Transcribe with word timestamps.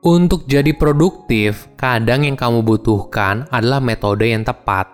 Untuk 0.00 0.48
jadi 0.48 0.72
produktif, 0.72 1.68
kadang 1.76 2.24
yang 2.24 2.32
kamu 2.32 2.64
butuhkan 2.64 3.44
adalah 3.52 3.84
metode 3.84 4.24
yang 4.32 4.40
tepat. 4.40 4.88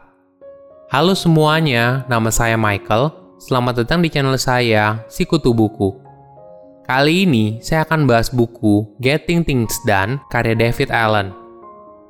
Halo 0.90 1.14
semuanya, 1.14 2.02
nama 2.10 2.26
saya 2.26 2.58
Michael. 2.58 3.14
Selamat 3.38 3.86
datang 3.86 4.02
di 4.02 4.10
channel 4.10 4.34
saya, 4.34 5.06
Sikutu 5.06 5.54
Buku. 5.54 5.94
Kali 6.90 7.22
ini 7.22 7.62
saya 7.62 7.86
akan 7.86 8.02
bahas 8.10 8.34
buku 8.34 8.98
Getting 8.98 9.46
Things 9.46 9.78
Done 9.86 10.18
karya 10.26 10.58
David 10.58 10.90
Allen. 10.90 11.30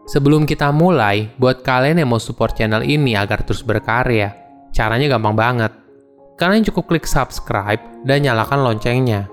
Sebelum 0.08 0.48
kita 0.48 0.72
mulai, 0.72 1.28
buat 1.36 1.60
kalian 1.60 2.00
yang 2.00 2.08
mau 2.08 2.16
support 2.16 2.56
channel 2.56 2.80
ini 2.80 3.12
agar 3.12 3.44
terus 3.44 3.60
berkarya, 3.60 4.32
caranya 4.72 5.12
gampang 5.12 5.36
banget. 5.36 5.72
Kalian 6.40 6.64
cukup 6.64 6.88
klik 6.88 7.04
subscribe 7.04 8.08
dan 8.08 8.24
nyalakan 8.24 8.64
loncengnya. 8.64 9.28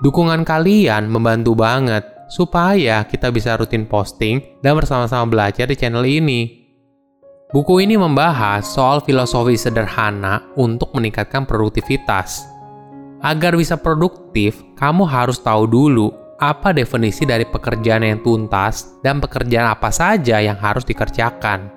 Dukungan 0.00 0.40
kalian 0.48 1.04
membantu 1.12 1.52
banget 1.52 2.16
supaya 2.28 3.02
kita 3.08 3.32
bisa 3.32 3.56
rutin 3.56 3.88
posting 3.88 4.60
dan 4.60 4.76
bersama-sama 4.76 5.24
belajar 5.26 5.64
di 5.64 5.74
channel 5.74 6.04
ini. 6.04 6.68
Buku 7.48 7.80
ini 7.80 7.96
membahas 7.96 8.68
soal 8.68 9.00
filosofi 9.00 9.56
sederhana 9.56 10.44
untuk 10.60 10.92
meningkatkan 10.92 11.48
produktivitas. 11.48 12.44
Agar 13.24 13.56
bisa 13.56 13.80
produktif, 13.80 14.60
kamu 14.76 15.08
harus 15.08 15.40
tahu 15.40 15.64
dulu 15.64 16.12
apa 16.38 16.70
definisi 16.70 17.26
dari 17.26 17.48
pekerjaan 17.48 18.06
yang 18.06 18.20
tuntas 18.22 19.00
dan 19.02 19.18
pekerjaan 19.18 19.74
apa 19.74 19.90
saja 19.90 20.38
yang 20.38 20.60
harus 20.60 20.86
dikerjakan. 20.86 21.72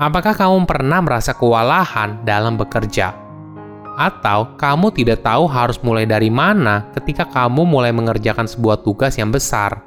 Apakah 0.00 0.32
kamu 0.32 0.64
pernah 0.64 1.00
merasa 1.04 1.36
kewalahan 1.36 2.24
dalam 2.24 2.56
bekerja? 2.56 3.19
Atau 4.00 4.56
kamu 4.56 4.88
tidak 4.96 5.20
tahu 5.20 5.44
harus 5.44 5.76
mulai 5.84 6.08
dari 6.08 6.32
mana 6.32 6.88
ketika 6.96 7.28
kamu 7.28 7.68
mulai 7.68 7.92
mengerjakan 7.92 8.48
sebuah 8.48 8.80
tugas 8.80 9.20
yang 9.20 9.28
besar. 9.28 9.84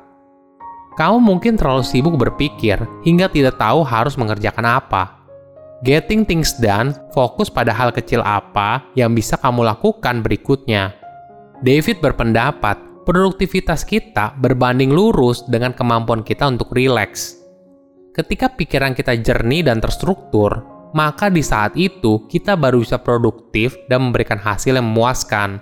Kamu 0.94 1.18
mungkin 1.18 1.58
terlalu 1.58 1.82
sibuk 1.82 2.14
berpikir 2.22 2.78
hingga 3.02 3.26
tidak 3.26 3.58
tahu 3.58 3.82
harus 3.82 4.14
mengerjakan 4.14 4.70
apa. 4.70 5.18
Getting 5.82 6.30
things 6.30 6.54
done 6.62 6.94
fokus 7.18 7.50
pada 7.50 7.74
hal 7.74 7.90
kecil 7.90 8.22
apa 8.22 8.86
yang 8.94 9.18
bisa 9.18 9.34
kamu 9.42 9.66
lakukan 9.66 10.22
berikutnya. 10.22 10.94
David 11.66 11.98
berpendapat, 11.98 12.78
produktivitas 13.10 13.82
kita 13.82 14.38
berbanding 14.38 14.94
lurus 14.94 15.42
dengan 15.50 15.74
kemampuan 15.74 16.22
kita 16.22 16.46
untuk 16.46 16.70
rileks. 16.72 17.42
Ketika 18.14 18.54
pikiran 18.54 18.94
kita 18.94 19.18
jernih 19.18 19.66
dan 19.66 19.82
terstruktur, 19.82 20.73
maka 20.94 21.28
di 21.28 21.42
saat 21.42 21.74
itu 21.74 22.24
kita 22.30 22.54
baru 22.54 22.86
bisa 22.86 23.02
produktif 23.02 23.76
dan 23.90 24.10
memberikan 24.10 24.38
hasil 24.38 24.78
yang 24.78 24.86
memuaskan. 24.86 25.58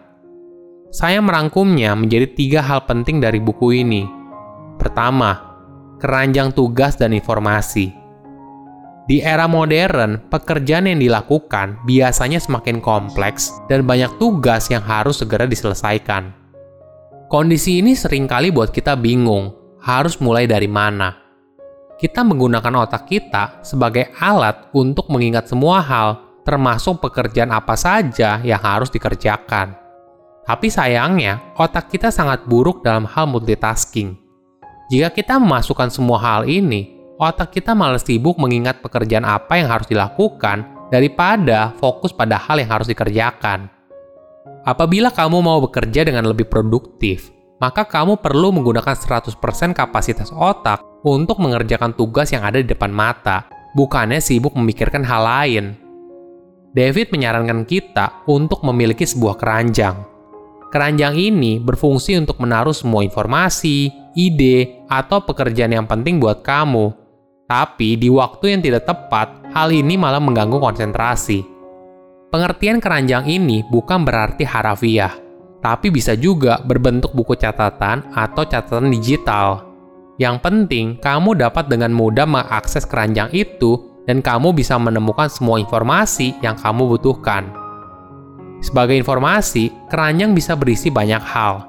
Saya 0.91 1.23
merangkumnya 1.23 1.95
menjadi 1.95 2.27
tiga 2.35 2.59
hal 2.59 2.83
penting 2.83 3.23
dari 3.23 3.39
buku 3.39 3.79
ini. 3.79 4.03
Pertama, 4.75 5.39
keranjang 6.03 6.51
tugas 6.51 6.99
dan 6.99 7.15
informasi. 7.15 7.95
Di 9.07 9.23
era 9.23 9.47
modern, 9.47 10.19
pekerjaan 10.27 10.91
yang 10.91 10.99
dilakukan 10.99 11.79
biasanya 11.87 12.43
semakin 12.43 12.83
kompleks 12.83 13.55
dan 13.71 13.87
banyak 13.87 14.11
tugas 14.19 14.67
yang 14.67 14.83
harus 14.83 15.23
segera 15.23 15.47
diselesaikan. 15.47 16.35
Kondisi 17.31 17.79
ini 17.79 17.95
sering 17.95 18.27
kali 18.27 18.51
buat 18.51 18.75
kita 18.75 18.99
bingung, 18.99 19.55
harus 19.79 20.19
mulai 20.19 20.43
dari 20.43 20.67
mana 20.67 21.20
kita 22.01 22.25
menggunakan 22.25 22.73
otak 22.81 23.05
kita 23.05 23.61
sebagai 23.61 24.09
alat 24.17 24.73
untuk 24.73 25.05
mengingat 25.13 25.45
semua 25.45 25.85
hal, 25.85 26.41
termasuk 26.41 26.97
pekerjaan 26.97 27.53
apa 27.53 27.77
saja 27.77 28.41
yang 28.41 28.57
harus 28.57 28.89
dikerjakan. 28.89 29.77
Tapi 30.41 30.67
sayangnya, 30.73 31.53
otak 31.61 31.93
kita 31.93 32.09
sangat 32.09 32.49
buruk 32.49 32.81
dalam 32.81 33.05
hal 33.05 33.29
multitasking. 33.29 34.17
Jika 34.89 35.13
kita 35.13 35.37
memasukkan 35.37 35.93
semua 35.93 36.17
hal 36.17 36.49
ini, 36.49 36.97
otak 37.21 37.53
kita 37.53 37.77
malah 37.77 38.01
sibuk 38.01 38.41
mengingat 38.41 38.81
pekerjaan 38.81 39.21
apa 39.21 39.61
yang 39.61 39.69
harus 39.69 39.85
dilakukan 39.85 40.89
daripada 40.89 41.69
fokus 41.77 42.09
pada 42.09 42.41
hal 42.41 42.57
yang 42.57 42.81
harus 42.81 42.89
dikerjakan. 42.89 43.69
Apabila 44.65 45.13
kamu 45.13 45.37
mau 45.37 45.61
bekerja 45.61 46.01
dengan 46.01 46.25
lebih 46.25 46.49
produktif, 46.49 47.29
maka 47.61 47.85
kamu 47.85 48.17
perlu 48.17 48.49
menggunakan 48.49 48.97
100% 48.97 49.37
kapasitas 49.77 50.33
otak 50.33 50.81
untuk 51.05 51.37
mengerjakan 51.37 51.93
tugas 51.93 52.33
yang 52.33 52.41
ada 52.41 52.57
di 52.57 52.65
depan 52.65 52.89
mata, 52.89 53.45
bukannya 53.77 54.17
sibuk 54.17 54.57
memikirkan 54.57 55.05
hal 55.05 55.21
lain. 55.21 55.65
David 56.73 57.13
menyarankan 57.13 57.61
kita 57.69 58.25
untuk 58.25 58.65
memiliki 58.65 59.05
sebuah 59.05 59.37
keranjang. 59.37 59.93
Keranjang 60.73 61.13
ini 61.13 61.61
berfungsi 61.61 62.17
untuk 62.17 62.41
menaruh 62.41 62.73
semua 62.73 63.05
informasi, 63.05 63.91
ide, 64.17 64.87
atau 64.89 65.21
pekerjaan 65.21 65.75
yang 65.75 65.85
penting 65.85 66.17
buat 66.17 66.41
kamu. 66.41 66.95
Tapi 67.45 67.99
di 67.99 68.07
waktu 68.07 68.55
yang 68.55 68.61
tidak 68.63 68.87
tepat, 68.87 69.51
hal 69.51 69.69
ini 69.69 69.99
malah 69.99 70.23
mengganggu 70.23 70.57
konsentrasi. 70.57 71.43
Pengertian 72.31 72.79
keranjang 72.79 73.27
ini 73.27 73.67
bukan 73.67 74.07
berarti 74.07 74.47
harafiah, 74.47 75.11
tapi 75.61 75.93
bisa 75.93 76.17
juga 76.17 76.59
berbentuk 76.65 77.13
buku 77.13 77.37
catatan 77.37 78.01
atau 78.17 78.43
catatan 78.43 78.89
digital. 78.89 79.69
Yang 80.17 80.37
penting, 80.41 80.85
kamu 81.01 81.37
dapat 81.37 81.69
dengan 81.69 81.93
mudah 81.93 82.25
mengakses 82.25 82.85
keranjang 82.85 83.29
itu 83.33 83.77
dan 84.09 84.19
kamu 84.19 84.53
bisa 84.53 84.75
menemukan 84.77 85.29
semua 85.29 85.61
informasi 85.61 86.37
yang 86.41 86.57
kamu 86.57 86.97
butuhkan. 86.97 87.49
Sebagai 88.61 88.93
informasi, 88.93 89.73
keranjang 89.89 90.37
bisa 90.37 90.53
berisi 90.53 90.93
banyak 90.93 91.21
hal, 91.21 91.65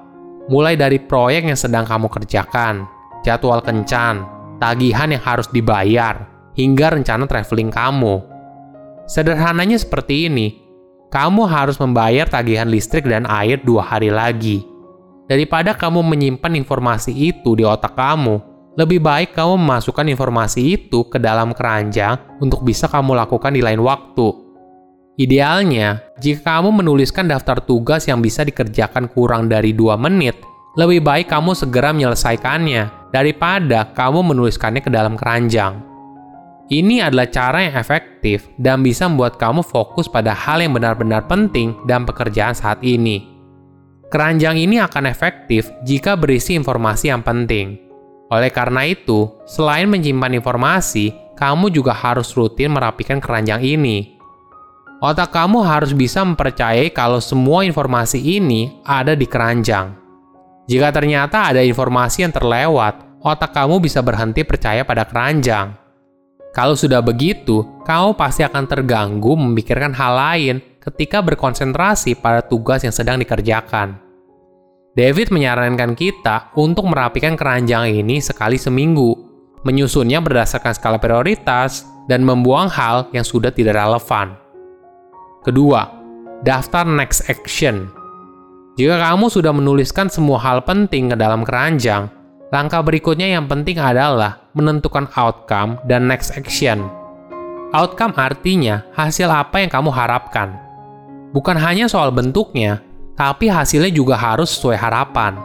mulai 0.53 0.77
dari 0.77 1.01
proyek 1.01 1.49
yang 1.49 1.57
sedang 1.57 1.89
kamu 1.89 2.13
kerjakan, 2.13 2.85
jadwal 3.25 3.65
kencan, 3.65 4.29
tagihan 4.61 5.09
yang 5.09 5.23
harus 5.25 5.49
dibayar, 5.49 6.29
hingga 6.53 6.93
rencana 6.93 7.25
traveling 7.25 7.73
kamu. 7.73 8.21
Sederhananya 9.09 9.81
seperti 9.81 10.29
ini, 10.29 10.62
kamu 11.13 11.45
harus 11.45 11.77
membayar 11.77 12.25
tagihan 12.25 12.65
listrik 12.65 13.05
dan 13.05 13.29
air 13.29 13.61
dua 13.61 13.85
hari 13.85 14.09
lagi. 14.09 14.65
Daripada 15.29 15.77
kamu 15.77 16.01
menyimpan 16.01 16.57
informasi 16.57 17.13
itu 17.13 17.53
di 17.53 17.69
otak 17.69 17.93
kamu, 17.93 18.41
lebih 18.81 19.05
baik 19.05 19.37
kamu 19.37 19.61
memasukkan 19.61 20.09
informasi 20.09 20.81
itu 20.81 21.05
ke 21.05 21.21
dalam 21.21 21.53
keranjang 21.53 22.17
untuk 22.41 22.65
bisa 22.65 22.89
kamu 22.89 23.13
lakukan 23.13 23.53
di 23.53 23.61
lain 23.61 23.85
waktu. 23.85 24.33
Idealnya, 25.21 26.01
jika 26.17 26.57
kamu 26.57 26.81
menuliskan 26.81 27.29
daftar 27.29 27.61
tugas 27.61 28.09
yang 28.09 28.25
bisa 28.25 28.49
dikerjakan 28.49 29.13
kurang 29.13 29.53
dari 29.53 29.77
dua 29.77 30.01
menit, 30.01 30.41
lebih 30.81 31.05
baik 31.05 31.29
kamu 31.29 31.53
segera 31.53 31.93
menyelesaikannya 31.93 33.13
daripada 33.13 33.93
kamu 33.93 34.33
menuliskannya 34.33 34.81
ke 34.81 34.89
dalam 34.89 35.21
keranjang. 35.21 35.92
Ini 36.73 37.05
adalah 37.05 37.29
cara 37.29 37.69
yang 37.69 37.77
efektif 37.77 38.49
dan 38.57 38.81
bisa 38.81 39.05
membuat 39.05 39.37
kamu 39.37 39.61
fokus 39.61 40.09
pada 40.09 40.33
hal 40.33 40.65
yang 40.65 40.73
benar-benar 40.73 41.29
penting 41.29 41.77
dan 41.85 42.09
pekerjaan 42.09 42.57
saat 42.57 42.81
ini. 42.81 43.29
Keranjang 44.09 44.57
ini 44.57 44.81
akan 44.81 45.05
efektif 45.05 45.69
jika 45.85 46.17
berisi 46.17 46.57
informasi 46.57 47.13
yang 47.13 47.21
penting. 47.21 47.77
Oleh 48.33 48.49
karena 48.49 48.89
itu, 48.89 49.29
selain 49.45 49.85
menyimpan 49.85 50.41
informasi, 50.41 51.13
kamu 51.37 51.69
juga 51.69 51.93
harus 51.93 52.33
rutin 52.33 52.73
merapikan 52.73 53.21
keranjang 53.21 53.61
ini. 53.61 54.17
Otak 55.05 55.29
kamu 55.29 55.61
harus 55.69 55.93
bisa 55.93 56.25
mempercayai 56.25 56.89
kalau 56.97 57.21
semua 57.21 57.69
informasi 57.69 58.17
ini 58.17 58.81
ada 58.89 59.13
di 59.13 59.29
keranjang. 59.29 59.93
Jika 60.73 60.89
ternyata 60.89 61.53
ada 61.53 61.61
informasi 61.61 62.25
yang 62.25 62.33
terlewat, 62.33 63.21
otak 63.21 63.53
kamu 63.53 63.77
bisa 63.77 64.01
berhenti 64.01 64.41
percaya 64.41 64.89
pada 64.89 65.05
keranjang 65.05 65.82
kalau 66.53 66.77
sudah 66.77 67.01
begitu, 67.01 67.65
kamu 67.89 68.13
pasti 68.13 68.45
akan 68.45 68.69
terganggu 68.69 69.33
memikirkan 69.37 69.97
hal 69.97 70.13
lain 70.17 70.57
ketika 70.85 71.25
berkonsentrasi 71.25 72.21
pada 72.21 72.45
tugas 72.45 72.85
yang 72.85 72.93
sedang 72.93 73.17
dikerjakan. 73.21 73.97
David 74.93 75.33
menyarankan 75.33 75.97
kita 75.97 76.53
untuk 76.53 76.85
merapikan 76.93 77.33
keranjang 77.33 77.97
ini 77.97 78.21
sekali 78.21 78.61
seminggu, 78.61 79.17
menyusunnya 79.65 80.21
berdasarkan 80.21 80.77
skala 80.77 81.01
prioritas, 81.01 81.89
dan 82.11 82.21
membuang 82.21 82.69
hal 82.69 83.09
yang 83.17 83.25
sudah 83.25 83.49
tidak 83.49 83.79
relevan. 83.79 84.37
Kedua, 85.47 85.89
daftar 86.45 86.85
next 86.85 87.33
action. 87.33 87.89
Jika 88.77 89.01
kamu 89.01 89.33
sudah 89.33 89.57
menuliskan 89.57 90.13
semua 90.13 90.37
hal 90.43 90.61
penting 90.69 91.15
ke 91.15 91.17
dalam 91.17 91.47
keranjang, 91.47 92.13
Langkah 92.53 92.85
berikutnya 92.85 93.33
yang 93.33 93.49
penting 93.49 93.81
adalah 93.81 94.42
menentukan 94.53 95.09
outcome 95.17 95.81
dan 95.89 96.09
next 96.09 96.33
action. 96.37 96.89
Outcome 97.73 98.13
artinya 98.21 98.85
hasil 98.93 99.33
apa 99.33 99.65
yang 99.65 99.73
kamu 99.73 99.89
harapkan. 99.89 100.61
Bukan 101.33 101.57
hanya 101.57 101.89
soal 101.89 102.13
bentuknya, 102.13 102.85
tapi 103.17 103.49
hasilnya 103.49 103.89
juga 103.89 104.21
harus 104.21 104.53
sesuai 104.53 104.77
harapan. 104.77 105.41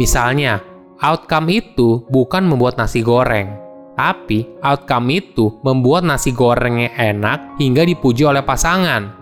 Misalnya, 0.00 0.64
outcome 1.04 1.52
itu 1.52 2.00
bukan 2.08 2.48
membuat 2.48 2.80
nasi 2.80 3.04
goreng, 3.04 3.52
tapi 3.92 4.48
outcome 4.64 5.12
itu 5.12 5.52
membuat 5.60 6.08
nasi 6.08 6.32
gorengnya 6.32 6.92
enak 6.96 7.60
hingga 7.60 7.84
dipuji 7.84 8.24
oleh 8.24 8.40
pasangan. 8.40 9.12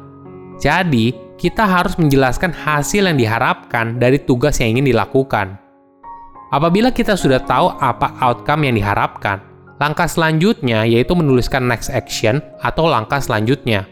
Jadi, 0.62 1.10
kita 1.34 1.66
harus 1.66 1.98
menjelaskan 1.98 2.54
hasil 2.54 3.10
yang 3.10 3.18
diharapkan 3.18 3.98
dari 3.98 4.22
tugas 4.22 4.62
yang 4.62 4.78
ingin 4.78 4.94
dilakukan. 4.94 5.63
Apabila 6.54 6.94
kita 6.94 7.18
sudah 7.18 7.42
tahu 7.42 7.66
apa 7.82 8.14
outcome 8.22 8.70
yang 8.70 8.78
diharapkan, 8.78 9.42
langkah 9.82 10.06
selanjutnya 10.06 10.86
yaitu 10.86 11.10
menuliskan 11.18 11.66
next 11.66 11.90
action 11.90 12.38
atau 12.62 12.86
langkah 12.86 13.18
selanjutnya. 13.18 13.90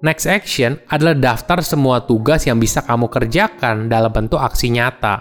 Next 0.00 0.24
action 0.24 0.80
adalah 0.88 1.12
daftar 1.12 1.60
semua 1.60 2.00
tugas 2.00 2.48
yang 2.48 2.56
bisa 2.56 2.80
kamu 2.80 3.12
kerjakan 3.12 3.92
dalam 3.92 4.08
bentuk 4.08 4.40
aksi 4.40 4.72
nyata. 4.72 5.20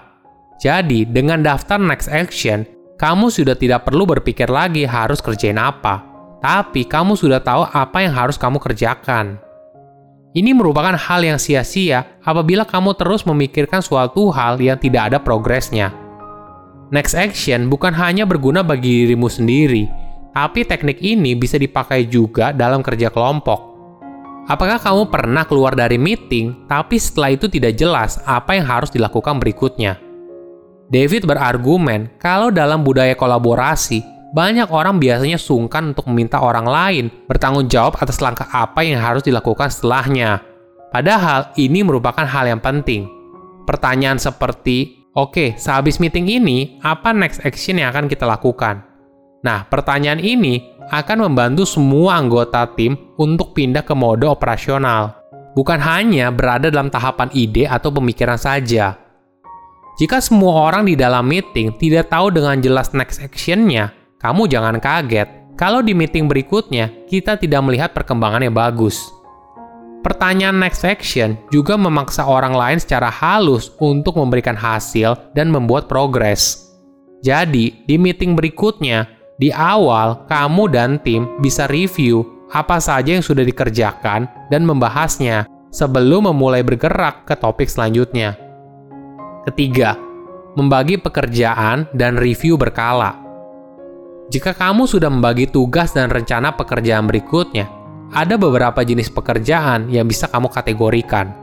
Jadi, 0.63 1.03
dengan 1.03 1.43
daftar 1.43 1.75
next 1.75 2.07
action, 2.07 2.63
kamu 2.95 3.27
sudah 3.27 3.59
tidak 3.59 3.83
perlu 3.83 4.07
berpikir 4.07 4.47
lagi 4.47 4.87
harus 4.87 5.19
kerjain 5.19 5.59
apa, 5.59 6.07
tapi 6.39 6.87
kamu 6.87 7.19
sudah 7.19 7.43
tahu 7.43 7.67
apa 7.67 7.99
yang 7.99 8.15
harus 8.15 8.39
kamu 8.39 8.63
kerjakan. 8.63 9.35
Ini 10.31 10.55
merupakan 10.55 10.95
hal 10.95 11.19
yang 11.19 11.39
sia-sia 11.39 12.19
apabila 12.23 12.63
kamu 12.63 12.95
terus 12.95 13.27
memikirkan 13.27 13.83
suatu 13.83 14.31
hal 14.31 14.55
yang 14.63 14.79
tidak 14.79 15.11
ada 15.11 15.19
progresnya. 15.19 16.04
Next 16.95 17.11
action 17.11 17.67
bukan 17.67 17.91
hanya 17.91 18.23
berguna 18.23 18.63
bagi 18.63 19.03
dirimu 19.03 19.27
sendiri, 19.27 19.83
tapi 20.31 20.63
teknik 20.63 21.03
ini 21.03 21.35
bisa 21.35 21.59
dipakai 21.59 22.07
juga 22.07 22.55
dalam 22.55 22.79
kerja 22.79 23.11
kelompok. 23.11 23.75
Apakah 24.47 24.79
kamu 24.79 25.11
pernah 25.11 25.43
keluar 25.43 25.75
dari 25.75 25.99
meeting, 25.99 26.55
tapi 26.71 26.95
setelah 26.95 27.35
itu 27.35 27.51
tidak 27.51 27.75
jelas 27.75 28.23
apa 28.23 28.55
yang 28.55 28.63
harus 28.63 28.95
dilakukan 28.95 29.43
berikutnya? 29.43 29.99
David 30.87 31.27
berargumen 31.27 32.15
kalau 32.15 32.47
dalam 32.47 32.79
budaya 32.79 33.11
kolaborasi, 33.11 33.99
banyak 34.31 34.71
orang 34.71 34.95
biasanya 34.95 35.35
sungkan 35.35 35.91
untuk 35.91 36.07
meminta 36.07 36.39
orang 36.39 36.63
lain 36.63 37.11
bertanggung 37.27 37.67
jawab 37.67 37.99
atas 37.99 38.23
langkah 38.23 38.47
apa 38.55 38.87
yang 38.87 39.03
harus 39.03 39.19
dilakukan 39.19 39.67
setelahnya. 39.67 40.39
Padahal 40.95 41.51
ini 41.59 41.83
merupakan 41.83 42.23
hal 42.23 42.47
yang 42.47 42.63
penting. 42.63 43.11
Pertanyaan 43.67 44.15
seperti, 44.15 45.04
oke, 45.15 45.55
sehabis 45.55 45.97
meeting 46.03 46.27
ini, 46.27 46.77
apa 46.83 47.15
next 47.15 47.41
action 47.47 47.79
yang 47.79 47.89
akan 47.95 48.11
kita 48.11 48.27
lakukan? 48.27 48.83
Nah, 49.41 49.65
pertanyaan 49.65 50.19
ini 50.19 50.75
akan 50.91 51.29
membantu 51.29 51.65
semua 51.65 52.19
anggota 52.19 52.65
tim 52.75 53.15
untuk 53.17 53.55
pindah 53.57 53.81
ke 53.81 53.95
mode 53.97 54.27
operasional. 54.27 55.17
Bukan 55.55 55.79
hanya 55.79 56.29
berada 56.35 56.67
dalam 56.67 56.91
tahapan 56.91 57.31
ide 57.31 57.63
atau 57.65 57.89
pemikiran 57.89 58.35
saja. 58.35 58.99
Jika 59.95 60.19
semua 60.19 60.67
orang 60.67 60.83
di 60.83 60.99
dalam 60.99 61.23
meeting 61.23 61.79
tidak 61.79 62.11
tahu 62.11 62.27
dengan 62.27 62.59
jelas 62.59 62.91
next 62.91 63.23
action-nya, 63.23 63.95
kamu 64.19 64.51
jangan 64.51 64.83
kaget 64.83 65.31
kalau 65.55 65.79
di 65.79 65.95
meeting 65.95 66.27
berikutnya 66.27 66.91
kita 67.07 67.39
tidak 67.39 67.63
melihat 67.63 67.95
perkembangan 67.95 68.43
yang 68.43 68.51
bagus. 68.51 69.14
Pertanyaan 70.05 70.61
next 70.61 70.85
action 70.85 71.33
juga 71.49 71.73
memaksa 71.73 72.29
orang 72.29 72.53
lain 72.53 72.77
secara 72.77 73.09
halus 73.09 73.73
untuk 73.81 74.21
memberikan 74.21 74.53
hasil 74.53 75.17
dan 75.33 75.49
membuat 75.49 75.89
progres. 75.89 76.69
Jadi, 77.25 77.81
di 77.89 77.97
meeting 77.97 78.37
berikutnya, 78.37 79.09
di 79.41 79.49
awal 79.49 80.29
kamu 80.29 80.69
dan 80.69 81.01
tim 81.01 81.25
bisa 81.41 81.65
review 81.65 82.21
apa 82.53 82.77
saja 82.77 83.17
yang 83.17 83.25
sudah 83.25 83.41
dikerjakan 83.41 84.29
dan 84.53 84.61
membahasnya 84.61 85.49
sebelum 85.73 86.29
memulai 86.29 86.61
bergerak 86.61 87.25
ke 87.25 87.33
topik 87.33 87.65
selanjutnya. 87.65 88.37
Ketiga, 89.49 89.97
membagi 90.53 91.01
pekerjaan 91.01 91.89
dan 91.97 92.21
review 92.21 92.61
berkala. 92.61 93.17
Jika 94.29 94.53
kamu 94.53 94.85
sudah 94.85 95.09
membagi 95.09 95.49
tugas 95.49 95.97
dan 95.97 96.13
rencana 96.13 96.53
pekerjaan 96.53 97.09
berikutnya, 97.09 97.65
ada 98.13 98.35
beberapa 98.37 98.83
jenis 98.85 99.09
pekerjaan 99.09 99.89
yang 99.89 100.05
bisa 100.05 100.29
kamu 100.29 100.51
kategorikan. 100.51 101.33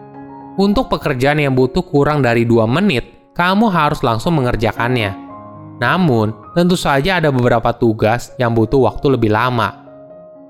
Untuk 0.60 0.92
pekerjaan 0.92 1.40
yang 1.40 1.56
butuh 1.56 1.82
kurang 1.82 2.20
dari 2.20 2.44
2 2.44 2.68
menit, 2.68 3.32
kamu 3.32 3.72
harus 3.72 4.04
langsung 4.04 4.36
mengerjakannya. 4.36 5.16
Namun, 5.80 6.52
tentu 6.52 6.76
saja 6.76 7.18
ada 7.18 7.32
beberapa 7.32 7.72
tugas 7.72 8.30
yang 8.36 8.52
butuh 8.52 8.86
waktu 8.92 9.16
lebih 9.16 9.32
lama. 9.32 9.82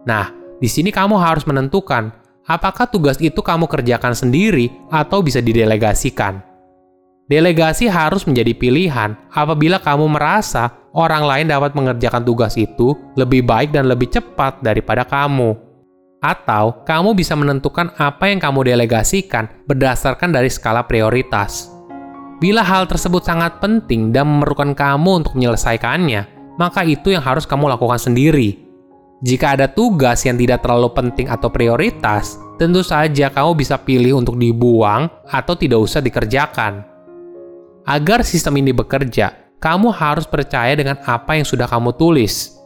Nah, 0.02 0.34
di 0.58 0.66
sini 0.66 0.90
kamu 0.90 1.14
harus 1.16 1.46
menentukan 1.46 2.10
apakah 2.44 2.90
tugas 2.90 3.22
itu 3.22 3.38
kamu 3.38 3.70
kerjakan 3.70 4.12
sendiri 4.12 4.68
atau 4.90 5.22
bisa 5.22 5.38
didelegasikan. 5.38 6.42
Delegasi 7.30 7.86
harus 7.86 8.26
menjadi 8.26 8.52
pilihan 8.52 9.14
apabila 9.30 9.78
kamu 9.78 10.10
merasa 10.10 10.74
orang 10.92 11.24
lain 11.24 11.46
dapat 11.48 11.72
mengerjakan 11.72 12.26
tugas 12.26 12.58
itu 12.58 12.92
lebih 13.14 13.46
baik 13.46 13.72
dan 13.72 13.88
lebih 13.88 14.10
cepat 14.10 14.60
daripada 14.60 15.06
kamu. 15.06 15.71
Atau 16.22 16.86
kamu 16.86 17.18
bisa 17.18 17.34
menentukan 17.34 17.90
apa 17.98 18.30
yang 18.30 18.38
kamu 18.38 18.70
delegasikan 18.70 19.50
berdasarkan 19.66 20.30
dari 20.30 20.46
skala 20.46 20.86
prioritas. 20.86 21.66
Bila 22.38 22.62
hal 22.62 22.86
tersebut 22.86 23.26
sangat 23.26 23.58
penting 23.58 24.14
dan 24.14 24.30
memerlukan 24.30 24.74
kamu 24.74 25.22
untuk 25.22 25.34
menyelesaikannya, 25.34 26.54
maka 26.58 26.86
itu 26.86 27.10
yang 27.10 27.22
harus 27.22 27.42
kamu 27.42 27.70
lakukan 27.70 27.98
sendiri. 27.98 28.62
Jika 29.22 29.54
ada 29.54 29.70
tugas 29.70 30.26
yang 30.26 30.34
tidak 30.34 30.66
terlalu 30.66 30.90
penting 30.90 31.30
atau 31.30 31.46
prioritas, 31.50 32.38
tentu 32.58 32.82
saja 32.82 33.30
kamu 33.30 33.54
bisa 33.54 33.78
pilih 33.78 34.18
untuk 34.18 34.34
dibuang 34.34 35.06
atau 35.30 35.54
tidak 35.54 35.78
usah 35.78 36.02
dikerjakan. 36.02 36.82
Agar 37.86 38.22
sistem 38.26 38.58
ini 38.62 38.74
bekerja, 38.74 39.58
kamu 39.62 39.94
harus 39.94 40.26
percaya 40.26 40.74
dengan 40.74 40.98
apa 41.06 41.38
yang 41.38 41.46
sudah 41.46 41.70
kamu 41.70 41.94
tulis. 41.94 42.58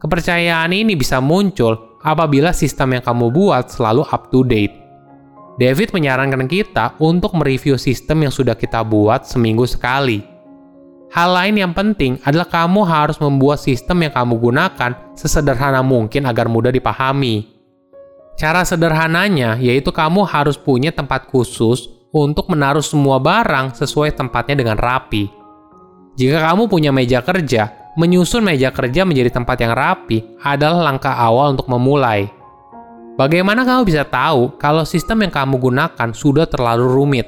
Kepercayaan 0.00 0.72
ini 0.72 0.96
bisa 0.96 1.20
muncul 1.20 1.87
apabila 2.02 2.54
sistem 2.54 2.98
yang 2.98 3.04
kamu 3.04 3.30
buat 3.30 3.70
selalu 3.70 4.02
up 4.08 4.30
to 4.30 4.46
date. 4.46 4.74
David 5.58 5.90
menyarankan 5.90 6.46
kita 6.46 6.94
untuk 7.02 7.34
mereview 7.34 7.74
sistem 7.74 8.22
yang 8.26 8.32
sudah 8.32 8.54
kita 8.54 8.86
buat 8.86 9.26
seminggu 9.26 9.66
sekali. 9.66 10.22
Hal 11.10 11.34
lain 11.34 11.56
yang 11.58 11.72
penting 11.74 12.20
adalah 12.22 12.46
kamu 12.46 12.84
harus 12.84 13.18
membuat 13.18 13.58
sistem 13.58 14.06
yang 14.06 14.12
kamu 14.12 14.38
gunakan 14.38 14.92
sesederhana 15.18 15.82
mungkin 15.82 16.28
agar 16.28 16.46
mudah 16.46 16.70
dipahami. 16.70 17.48
Cara 18.38 18.62
sederhananya 18.62 19.58
yaitu 19.58 19.90
kamu 19.90 20.22
harus 20.22 20.54
punya 20.54 20.94
tempat 20.94 21.26
khusus 21.26 21.90
untuk 22.14 22.46
menaruh 22.52 22.84
semua 22.84 23.18
barang 23.18 23.74
sesuai 23.74 24.14
tempatnya 24.14 24.62
dengan 24.62 24.78
rapi. 24.78 25.26
Jika 26.14 26.38
kamu 26.50 26.70
punya 26.70 26.94
meja 26.94 27.18
kerja, 27.18 27.87
menyusun 27.98 28.46
meja 28.46 28.70
kerja 28.70 29.02
menjadi 29.02 29.34
tempat 29.34 29.58
yang 29.58 29.74
rapi 29.74 30.22
adalah 30.38 30.86
langkah 30.86 31.18
awal 31.18 31.58
untuk 31.58 31.66
memulai. 31.66 32.30
Bagaimana 33.18 33.66
kamu 33.66 33.82
bisa 33.82 34.06
tahu 34.06 34.54
kalau 34.54 34.86
sistem 34.86 35.26
yang 35.26 35.34
kamu 35.34 35.58
gunakan 35.58 36.08
sudah 36.14 36.46
terlalu 36.46 36.86
rumit? 36.86 37.26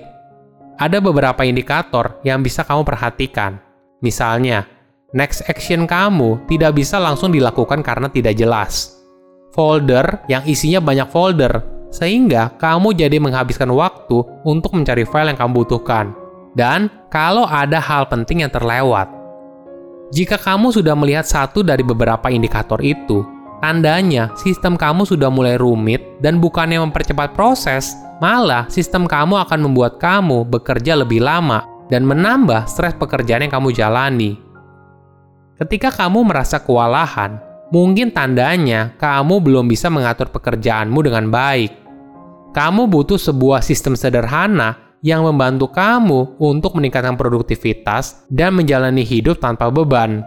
Ada 0.79 1.03
beberapa 1.03 1.43
indikator 1.43 2.23
yang 2.23 2.47
bisa 2.47 2.63
kamu 2.63 2.87
perhatikan. 2.87 3.59
Misalnya, 3.99 4.65
next 5.11 5.43
action 5.51 5.91
kamu 5.91 6.47
tidak 6.47 6.79
bisa 6.79 7.03
langsung 7.03 7.35
dilakukan 7.35 7.83
karena 7.83 8.07
tidak 8.07 8.39
jelas. 8.39 9.03
Folder 9.51 10.23
yang 10.31 10.47
isinya 10.47 10.79
banyak 10.79 11.11
folder, 11.11 11.67
sehingga 11.91 12.55
kamu 12.55 12.95
jadi 12.95 13.19
menghabiskan 13.19 13.69
waktu 13.75 14.23
untuk 14.47 14.79
mencari 14.79 15.03
file 15.03 15.35
yang 15.35 15.39
kamu 15.43 15.67
butuhkan 15.67 16.15
dan 16.55 16.91
kalau 17.11 17.47
ada 17.47 17.79
hal 17.79 18.07
penting 18.11 18.47
yang 18.47 18.53
terlewat. 18.53 19.20
Jika 20.11 20.43
kamu 20.43 20.75
sudah 20.75 20.99
melihat 20.99 21.23
satu 21.23 21.63
dari 21.63 21.87
beberapa 21.87 22.27
indikator 22.35 22.83
itu, 22.83 23.23
tandanya 23.63 24.35
sistem 24.35 24.75
kamu 24.75 25.07
sudah 25.07 25.31
mulai 25.31 25.55
rumit 25.55 26.03
dan 26.19 26.43
bukannya 26.43 26.83
mempercepat 26.83 27.31
proses, 27.31 27.95
malah 28.19 28.67
sistem 28.67 29.07
kamu 29.07 29.39
akan 29.47 29.71
membuat 29.71 30.03
kamu 30.03 30.43
bekerja 30.51 30.99
lebih 30.99 31.23
lama 31.23 31.63
dan 31.95 32.03
menambah 32.03 32.67
stres 32.67 32.99
pekerjaan 32.99 33.47
yang 33.47 33.55
kamu 33.55 33.71
jalani. 33.71 34.35
Ketika 35.63 35.95
kamu 35.95 36.27
merasa 36.27 36.59
kewalahan, 36.59 37.39
mungkin 37.71 38.11
tandanya 38.11 38.91
kamu 38.99 39.39
belum 39.39 39.71
bisa 39.71 39.87
mengatur 39.95 40.27
pekerjaanmu 40.35 41.07
dengan 41.07 41.31
baik. 41.31 41.71
Kamu 42.51 42.91
butuh 42.91 43.15
sebuah 43.15 43.63
sistem 43.63 43.95
sederhana 43.95 44.90
yang 45.01 45.25
membantu 45.25 45.73
kamu 45.73 46.37
untuk 46.37 46.77
meningkatkan 46.77 47.17
produktivitas 47.17 48.25
dan 48.29 48.57
menjalani 48.57 49.05
hidup 49.05 49.41
tanpa 49.41 49.73
beban. 49.73 50.21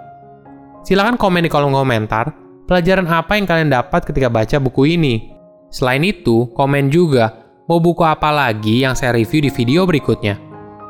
Silahkan 0.83 1.15
komen 1.15 1.45
di 1.45 1.49
kolom 1.49 1.71
komentar 1.71 2.33
pelajaran 2.65 3.07
apa 3.07 3.37
yang 3.37 3.45
kalian 3.47 3.69
dapat 3.71 4.01
ketika 4.03 4.27
baca 4.27 4.57
buku 4.59 4.97
ini. 4.97 5.33
Selain 5.73 6.03
itu, 6.05 6.49
komen 6.53 6.89
juga 6.93 7.43
mau 7.65 7.79
buku 7.79 8.03
apa 8.05 8.29
lagi 8.29 8.83
yang 8.83 8.93
saya 8.93 9.15
review 9.15 9.45
di 9.45 9.51
video 9.53 9.87
berikutnya. 9.87 10.37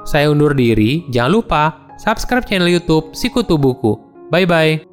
Saya 0.03 0.27
undur 0.27 0.51
diri, 0.51 1.07
jangan 1.07 1.31
lupa 1.31 1.63
subscribe 1.95 2.43
channel 2.43 2.67
YouTube 2.67 3.15
Sikutu 3.15 3.55
Buku. 3.55 3.95
Bye 4.27 4.47
bye. 4.47 4.92